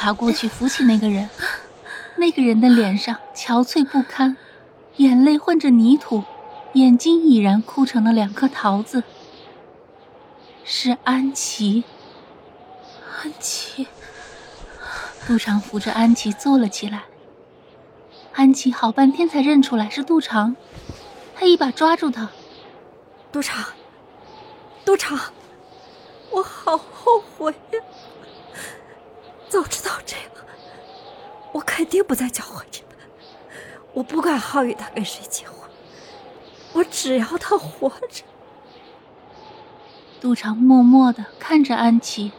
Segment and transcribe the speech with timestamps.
[0.00, 1.28] 爬过去扶起那个人，
[2.16, 4.34] 那个人的脸上憔悴不堪，
[4.96, 6.24] 眼泪混着泥土，
[6.72, 9.02] 眼睛已然哭成了两颗桃子。
[10.64, 11.84] 是安琪，
[13.22, 13.88] 安琪。
[15.26, 17.02] 杜长扶着安琪坐了起来。
[18.32, 20.56] 安琪好半天才认出来是杜长，
[21.34, 22.30] 他一把抓住他。
[23.30, 23.62] 杜长，
[24.82, 25.20] 杜长，
[26.30, 27.80] 我好后悔呀。
[29.50, 30.24] 早知道这样，
[31.50, 32.96] 我肯定不再搅和你们。
[33.92, 35.68] 我不管浩宇他跟谁结婚，
[36.72, 38.22] 我只要他活着。
[40.20, 42.30] 杜长默默的看着安琪，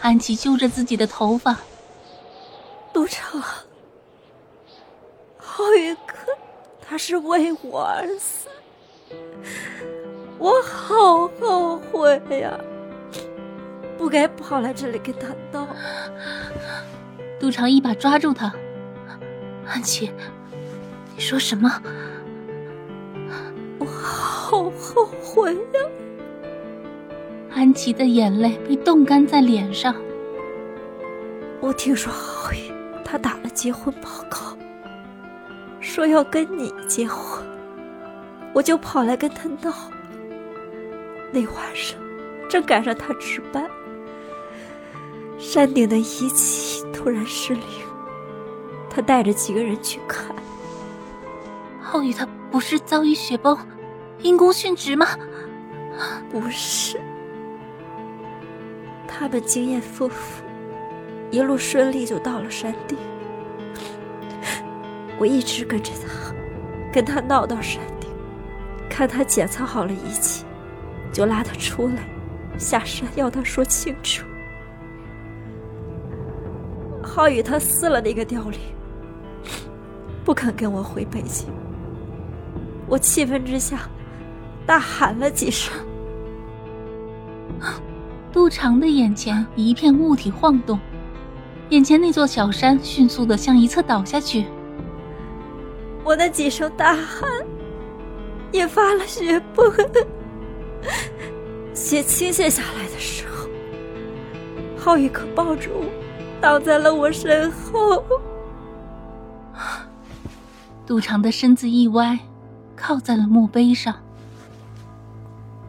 [0.00, 1.56] 安琪揪着自己的头发。
[2.92, 3.42] 杜长，
[5.38, 6.14] 浩宇哥，
[6.86, 8.48] 他是为我而死，
[10.38, 12.60] 我好后悔呀。
[13.98, 15.66] 不该跑来这里跟他闹。
[17.40, 18.52] 杜长一把抓住他，
[19.66, 20.10] 安琪，
[21.14, 21.82] 你说什么？
[23.78, 25.80] 我好后悔呀！
[27.54, 29.94] 安琪的眼泪被冻干在脸上。
[31.60, 32.72] 我听说浩宇
[33.04, 34.56] 他打了结婚报告，
[35.80, 37.44] 说要跟你结婚，
[38.54, 39.74] 我就跑来跟他闹。
[41.32, 41.98] 那晚上
[42.48, 43.68] 正赶上他值班。
[45.38, 47.62] 山顶的仪器突然失灵，
[48.90, 50.34] 他带着几个人去看。
[51.80, 53.56] 浩宇他不是遭遇雪崩，
[54.20, 55.06] 因公殉职吗？
[56.30, 57.00] 不是，
[59.06, 60.42] 他们经验丰富，
[61.30, 62.98] 一路顺利就到了山顶。
[65.18, 66.34] 我一直跟着他，
[66.92, 68.10] 跟他闹到山顶，
[68.90, 70.44] 看他检测好了仪器，
[71.12, 72.08] 就拉他出来，
[72.58, 74.24] 下山要他说清楚。
[77.18, 78.60] 浩宇他撕了那个凋零，
[80.24, 81.48] 不肯跟我回北京。
[82.86, 83.90] 我气愤之下，
[84.64, 85.74] 大喊了几声。
[88.32, 90.78] 杜长的眼前一片物体晃动，
[91.70, 94.44] 眼前那座小山迅速的向一侧倒下去。
[96.04, 97.28] 我那几声大喊，
[98.52, 99.68] 引发了血崩。
[101.74, 103.48] 血倾泻下来的时候，
[104.76, 106.07] 浩宇可抱住我。
[106.40, 108.04] 倒在了我身后，
[110.86, 112.18] 杜长的身子一歪，
[112.76, 113.94] 靠在了墓碑上。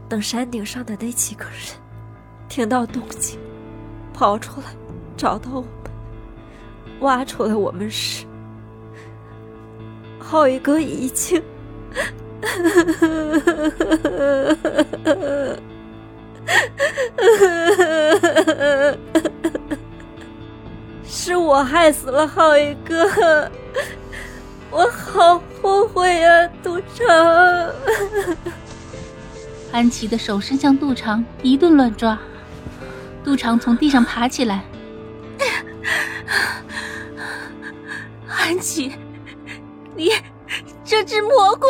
[0.07, 1.53] 等山顶上的那几个人
[2.47, 3.39] 听到动静，
[4.13, 4.67] 跑出来
[5.17, 5.69] 找到我们，
[7.01, 8.25] 挖出来我们时，
[10.19, 11.41] 浩宇哥已经。
[21.11, 23.51] 是我害死了浩宇哥，
[24.69, 27.07] 我好后悔呀，杜长。
[29.71, 32.17] 安琪的手伸向杜长，一顿乱抓。
[33.23, 34.63] 杜长从地上爬起来。
[38.27, 38.93] 安琪，
[39.95, 40.11] 你
[40.83, 41.69] 这只魔鬼！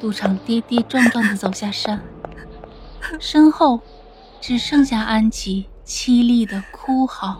[0.00, 2.00] 杜长跌跌撞撞的走下山，
[3.18, 3.80] 身后
[4.40, 5.66] 只剩下安琪。
[5.92, 7.36] 凄厉的哭嚎。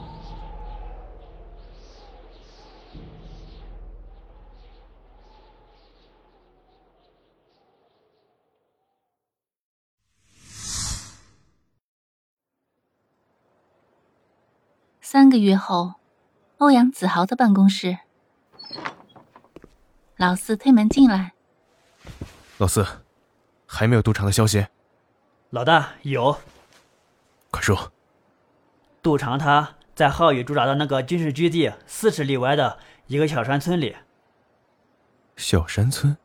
[15.00, 15.94] 三个月后，
[16.58, 17.98] 欧阳子豪的办公室，
[20.16, 21.34] 老四推门进来。
[22.58, 22.84] 老四，
[23.64, 24.66] 还没有杜长的消息？
[25.50, 26.36] 老大有。
[27.52, 27.92] 快说。
[29.02, 33.96] 杜长他在浩宇驻扎的那个军事基地四十里外的一个小山村里。
[35.36, 36.16] 小山村？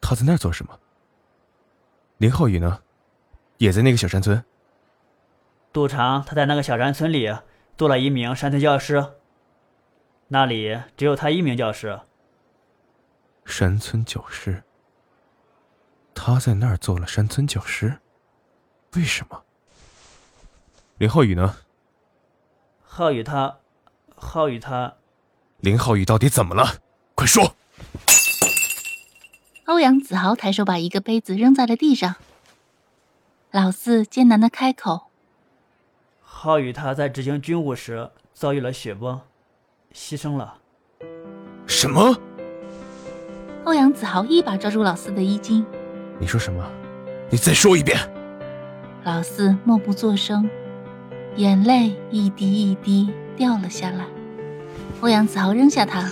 [0.00, 0.78] 他在那儿做什么？
[2.16, 2.82] 林浩宇呢？
[3.58, 4.42] 也在那个小山村？
[5.72, 7.36] 杜长他在那个小山村里
[7.76, 9.04] 做了一名山村教师。
[10.28, 12.00] 那里只有他一名教师。
[13.44, 14.62] 山村教师？
[16.14, 18.00] 他在那儿做了山村教师？
[18.96, 19.43] 为什么？
[20.96, 21.56] 林浩宇呢？
[22.84, 23.58] 浩宇他，
[24.14, 24.94] 浩宇他，
[25.58, 26.76] 林浩宇到底怎么了？
[27.16, 27.56] 快说！
[29.64, 32.14] 欧阳子豪抬手把一个杯子扔在了地上。
[33.50, 35.10] 老四艰难的开口
[36.22, 39.20] ：“浩宇他在执行军务时遭遇了雪崩，
[39.92, 40.58] 牺牲了。”
[41.66, 42.16] 什么？
[43.64, 45.66] 欧阳子豪一把抓住老四的衣襟
[46.20, 46.64] ：“你说什么？
[47.30, 47.98] 你再说一遍！”
[49.02, 50.48] 老四默不作声，
[51.36, 54.06] 眼泪一滴一滴掉了下来。
[55.00, 56.08] 欧阳子豪扔下他，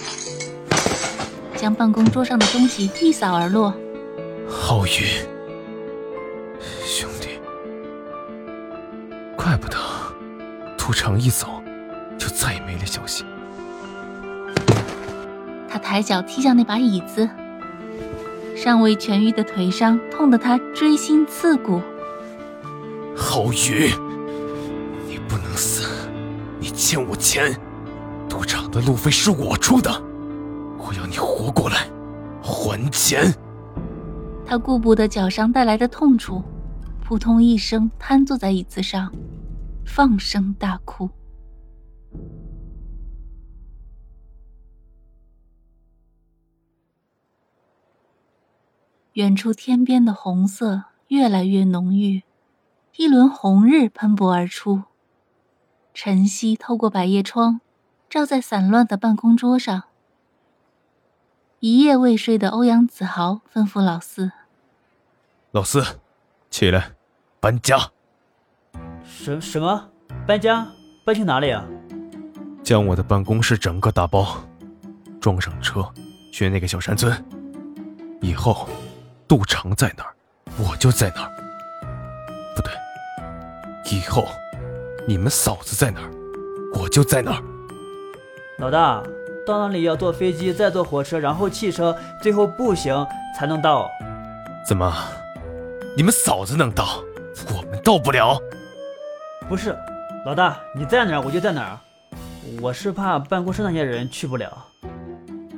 [1.54, 3.72] 将办公桌上的东西一扫而落。
[4.48, 5.24] 浩宇，
[6.84, 7.28] 兄弟，
[9.36, 9.76] 怪不得
[10.76, 11.46] 杜长一走
[12.18, 13.24] 就再也没了消息。
[15.68, 17.28] 他抬脚踢向那把椅子，
[18.56, 21.80] 尚未痊愈的腿伤痛得他锥心刺骨。
[23.16, 23.90] 浩宇，
[26.92, 27.58] 欠我钱，
[28.28, 29.90] 赌场的路费是我出的，
[30.76, 31.88] 我要你活过来
[32.42, 33.32] 还钱。
[34.44, 36.42] 他顾不得脚伤带来的痛楚，
[37.02, 39.10] 扑通一声瘫坐在椅子上，
[39.86, 41.08] 放声大哭。
[49.14, 52.22] 远处天边的红色越来越浓郁。
[52.98, 54.82] 一轮红日喷薄而出，
[55.94, 57.60] 晨曦透过百叶窗，
[58.08, 59.84] 照在散乱的办公桌上。
[61.60, 64.32] 一夜未睡的欧阳子豪吩咐老四
[65.52, 66.00] ：“老四，
[66.50, 66.92] 起来，
[67.40, 67.90] 搬家。
[69.04, 69.90] ”“什什么？
[70.26, 70.66] 搬家？
[71.04, 71.64] 搬去哪里啊
[72.64, 74.42] ？”“将我的办公室整个打包，
[75.20, 75.86] 装上车，
[76.32, 77.12] 去那个小山村。
[78.22, 78.66] 以后，
[79.28, 80.14] 杜长在哪儿，
[80.58, 81.30] 我就在哪儿。”
[82.56, 82.72] 不对，
[83.96, 84.26] 以后
[85.06, 86.10] 你们嫂子在哪儿，
[86.74, 87.42] 我就在哪儿。
[88.58, 89.02] 老大，
[89.44, 93.04] 到那里要坐飞机，再坐火车，然后汽车，最后步行
[93.36, 93.90] 才能到。
[94.66, 94.94] 怎么，
[95.96, 97.02] 你们嫂子能到，
[97.48, 98.40] 我们到不了？
[99.48, 99.76] 不是，
[100.24, 101.78] 老大，你在哪儿我就在哪儿。
[102.60, 104.66] 我是怕办公室那些人去不了。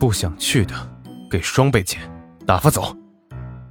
[0.01, 0.75] 不想去的，
[1.31, 2.01] 给双倍钱，
[2.47, 2.97] 打发走。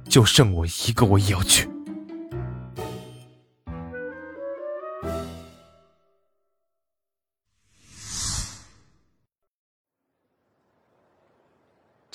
[0.08, 1.68] 就剩我一个，我也要去。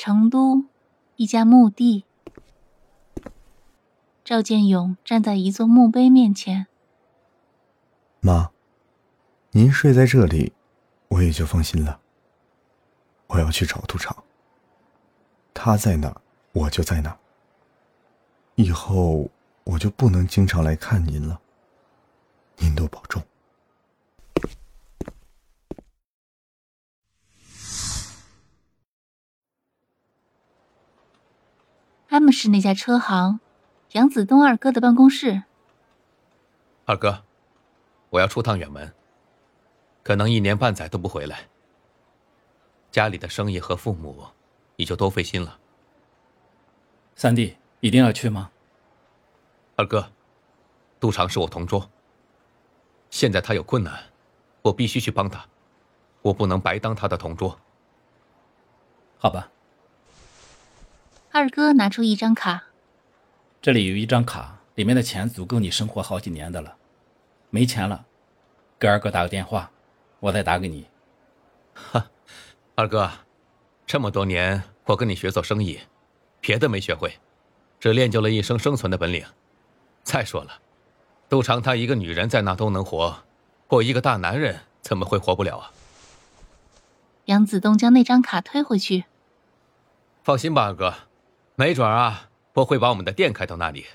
[0.02, 0.64] 成都
[1.18, 2.06] 一家墓地，
[4.24, 6.68] 赵建勇站在一座墓碑面前。
[8.22, 8.52] 妈，
[9.52, 10.54] 您睡在这里，
[11.10, 12.00] 我也就放心了。
[13.28, 14.24] 我要去找杜长，
[15.54, 16.16] 他在哪，
[16.54, 17.20] 我就在哪。
[18.56, 19.30] 以后
[19.66, 21.42] 我就不能经常来看您了，
[22.56, 23.22] 您多保重。
[32.20, 33.40] 他们是那家车行，
[33.94, 35.44] 杨子东二哥的办公室。
[36.84, 37.24] 二哥，
[38.10, 38.94] 我要出趟远门，
[40.04, 41.48] 可能一年半载都不回来。
[42.92, 44.28] 家里的生意和父母，
[44.76, 45.60] 你就都费心了。
[47.16, 48.52] 三弟，一定要去吗？
[49.78, 50.12] 二哥，
[51.00, 51.90] 杜长是我同桌。
[53.10, 53.98] 现在他有困难，
[54.64, 55.46] 我必须去帮他，
[56.22, 57.58] 我不能白当他的同桌。
[59.18, 59.50] 好吧。
[61.32, 62.64] 二哥拿出一张卡，
[63.62, 66.76] 这里有一张卡，里面的钱足够你生活好几年的了。
[67.52, 68.04] 没钱了，
[68.80, 69.70] 给二哥打个电话，
[70.20, 70.88] 我再打给你。
[71.76, 72.08] 哈，
[72.74, 73.12] 二哥，
[73.86, 75.80] 这么多年我跟你学做生意，
[76.42, 77.20] 别的没学会，
[77.80, 79.24] 只练就了一生生存的本领。
[80.02, 80.60] 再说了，
[81.30, 83.24] 杜长他一个女人在那都能活，
[83.68, 85.72] 我一个大男人怎么会活不了啊？
[87.26, 89.06] 杨子东将那张卡推回去，
[90.24, 90.96] 放心吧，二哥。
[91.60, 93.86] 没准啊，我会把我们的店开到那里。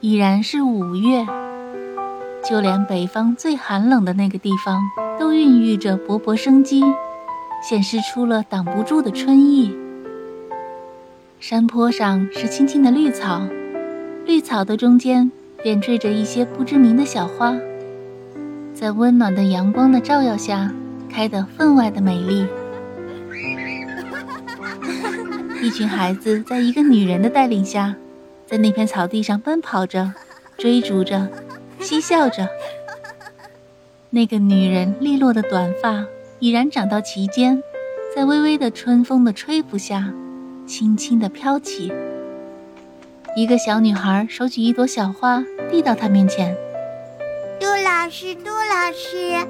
[0.00, 1.24] 已然是五月，
[2.44, 4.82] 就连北方最寒冷的那个地方，
[5.20, 6.82] 都孕育着勃勃生机，
[7.62, 9.72] 显示出了挡不住的春意。
[11.38, 13.40] 山坡上是青青的绿草，
[14.26, 15.30] 绿草的中间
[15.62, 17.54] 点缀着一些不知名的小花。
[18.80, 20.72] 在温暖的阳光的照耀下，
[21.10, 22.46] 开得分外的美丽。
[25.60, 27.94] 一群孩子在一个女人的带领下，
[28.46, 30.10] 在那片草地上奔跑着、
[30.56, 31.28] 追逐着、
[31.78, 32.48] 嬉笑着。
[34.08, 36.06] 那个女人利落的短发
[36.38, 37.62] 已然长到齐肩，
[38.16, 40.10] 在微微的春风的吹拂下，
[40.66, 41.92] 轻轻地飘起。
[43.36, 46.56] 一个小女孩手举一朵小花，递到他面前。
[47.60, 49.46] 杜老师，杜老师，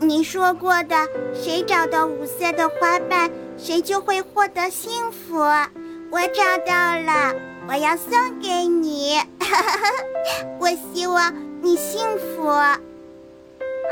[0.00, 0.96] 你说过的，
[1.32, 5.38] 谁找到五色的花瓣，谁就会获得幸福。
[5.38, 7.32] 我找到了，
[7.68, 9.16] 我要送给你。
[10.58, 12.48] 我希望你幸福。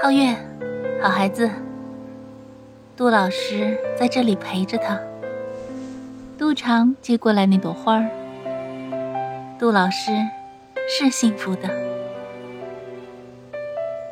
[0.03, 0.35] 皓月，
[1.01, 1.49] 好孩子。
[2.97, 4.99] 杜老师在这里陪着他。
[6.37, 8.11] 杜长接过来那朵花儿。
[9.61, 10.11] 杜老师
[10.89, 11.90] 是幸福的。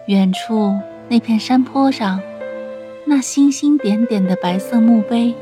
[0.09, 0.75] 远处
[1.11, 2.19] 那片山坡上，
[3.05, 5.35] 那星星点点的白色墓碑，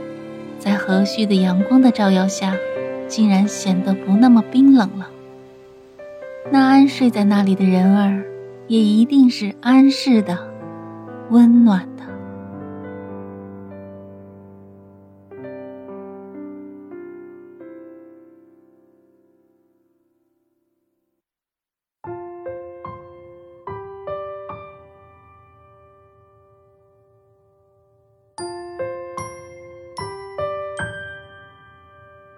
[0.58, 2.52] 在和煦的阳光的照耀下，
[3.06, 5.08] 竟然显得不那么冰冷了。
[6.50, 8.24] 那安睡在那里的人儿，
[8.66, 10.36] 也一定是安适的、
[11.30, 11.88] 温暖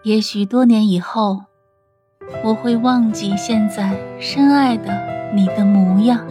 [0.09, 1.43] 也许多年以后，
[2.43, 4.91] 我会忘记现在深爱的
[5.35, 6.27] 你的模样。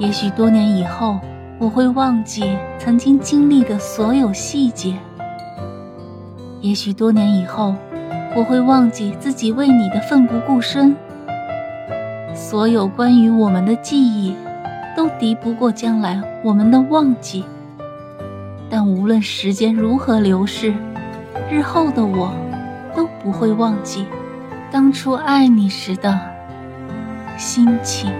[0.00, 1.20] 也许多年以后，
[1.60, 4.98] 我会忘记曾经经历的所有细节。
[6.60, 7.76] 也许多年以后，
[8.34, 10.96] 我会忘记自己为你的奋不顾身。
[12.34, 14.34] 所有关于我们的记忆，
[14.96, 17.44] 都敌不过将来我们的忘记。
[18.68, 20.74] 但无论时间如何流逝。
[21.50, 22.32] 日后的我，
[22.94, 24.06] 都不会忘记
[24.70, 26.18] 当初爱你时的
[27.38, 28.12] 心情。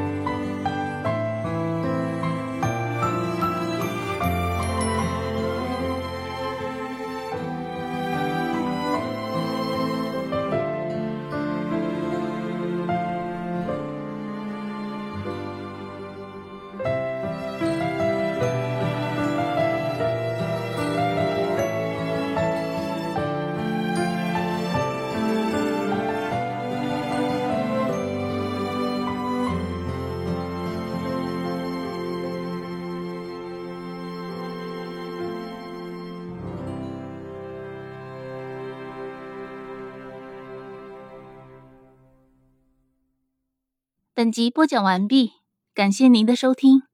[44.16, 45.32] 本集播讲完毕，
[45.74, 46.84] 感谢您的收听。